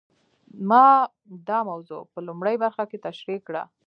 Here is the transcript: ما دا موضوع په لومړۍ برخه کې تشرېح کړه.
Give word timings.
ما 0.69 0.85
دا 1.47 1.59
موضوع 1.69 2.01
په 2.11 2.19
لومړۍ 2.27 2.55
برخه 2.63 2.83
کې 2.89 2.97
تشرېح 3.05 3.39
کړه. 3.47 3.63